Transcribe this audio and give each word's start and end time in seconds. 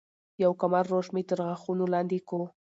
يو 0.43 0.51
کمر 0.61 0.83
روش 0.91 1.07
مي 1.15 1.23
تر 1.29 1.39
غاښو 1.45 1.71
لاندي 1.93 2.19
کو 2.27 2.39